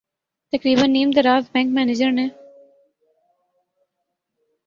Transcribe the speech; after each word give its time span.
تقریبا 0.53 0.85
نیم 0.85 1.09
دراز 1.11 1.49
بینک 1.53 1.69
منیجر 1.75 2.11
نے 2.11 2.27